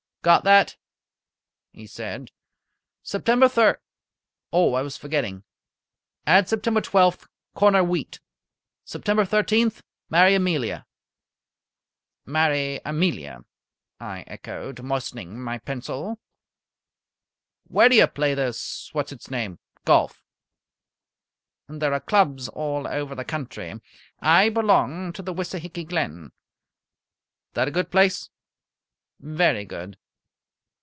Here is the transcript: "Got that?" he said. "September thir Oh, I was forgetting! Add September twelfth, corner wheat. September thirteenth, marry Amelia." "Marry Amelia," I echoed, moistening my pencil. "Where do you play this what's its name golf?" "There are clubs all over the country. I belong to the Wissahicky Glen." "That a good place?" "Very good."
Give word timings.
"Got 0.23 0.43
that?" 0.43 0.77
he 1.71 1.87
said. 1.87 2.29
"September 3.01 3.49
thir 3.49 3.79
Oh, 4.53 4.75
I 4.75 4.83
was 4.83 4.95
forgetting! 4.95 5.45
Add 6.27 6.47
September 6.47 6.79
twelfth, 6.79 7.25
corner 7.55 7.83
wheat. 7.83 8.19
September 8.85 9.25
thirteenth, 9.25 9.81
marry 10.11 10.35
Amelia." 10.35 10.85
"Marry 12.23 12.79
Amelia," 12.85 13.45
I 13.99 14.19
echoed, 14.27 14.83
moistening 14.83 15.41
my 15.41 15.57
pencil. 15.57 16.19
"Where 17.63 17.89
do 17.89 17.95
you 17.95 18.05
play 18.05 18.35
this 18.35 18.91
what's 18.93 19.11
its 19.11 19.31
name 19.31 19.57
golf?" 19.85 20.21
"There 21.67 21.93
are 21.95 21.99
clubs 21.99 22.47
all 22.47 22.87
over 22.87 23.15
the 23.15 23.25
country. 23.25 23.73
I 24.19 24.49
belong 24.49 25.13
to 25.13 25.23
the 25.23 25.33
Wissahicky 25.33 25.83
Glen." 25.89 26.31
"That 27.53 27.67
a 27.67 27.71
good 27.71 27.89
place?" 27.89 28.29
"Very 29.19 29.65
good." 29.65 29.97